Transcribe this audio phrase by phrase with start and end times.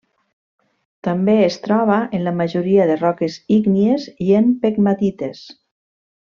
[1.07, 5.47] També es troba en la majoria de roques ígnies i en pegmatites.